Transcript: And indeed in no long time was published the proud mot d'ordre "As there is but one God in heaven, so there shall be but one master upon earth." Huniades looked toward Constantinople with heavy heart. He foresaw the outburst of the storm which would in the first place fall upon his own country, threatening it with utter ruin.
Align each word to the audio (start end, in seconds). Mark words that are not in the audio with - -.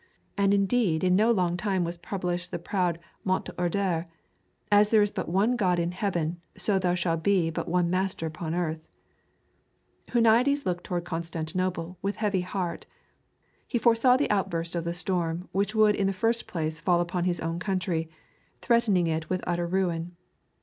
And 0.35 0.51
indeed 0.51 1.03
in 1.03 1.15
no 1.15 1.29
long 1.29 1.57
time 1.57 1.83
was 1.83 1.99
published 1.99 2.49
the 2.49 2.57
proud 2.57 2.97
mot 3.23 3.45
d'ordre 3.45 4.07
"As 4.71 4.89
there 4.89 5.03
is 5.03 5.11
but 5.11 5.29
one 5.29 5.55
God 5.55 5.77
in 5.77 5.91
heaven, 5.91 6.41
so 6.57 6.79
there 6.79 6.95
shall 6.95 7.17
be 7.17 7.51
but 7.51 7.67
one 7.67 7.87
master 7.91 8.25
upon 8.25 8.55
earth." 8.55 8.79
Huniades 10.07 10.65
looked 10.65 10.85
toward 10.85 11.05
Constantinople 11.05 11.99
with 12.01 12.15
heavy 12.15 12.41
heart. 12.41 12.87
He 13.67 13.77
foresaw 13.77 14.17
the 14.17 14.31
outburst 14.31 14.73
of 14.73 14.85
the 14.85 14.93
storm 14.95 15.47
which 15.51 15.75
would 15.75 15.93
in 15.93 16.07
the 16.07 16.13
first 16.13 16.47
place 16.47 16.79
fall 16.79 16.99
upon 16.99 17.25
his 17.25 17.39
own 17.39 17.59
country, 17.59 18.09
threatening 18.59 19.05
it 19.05 19.29
with 19.29 19.43
utter 19.45 19.67
ruin. 19.67 20.15